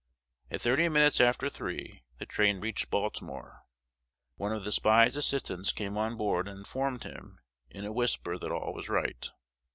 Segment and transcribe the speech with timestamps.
[0.49, 3.59] At thirty minutes after three, the train reached Baltimore.
[4.35, 7.37] One of the spy's assistants came on board, and informed him
[7.69, 9.29] "in a whisper that all was right."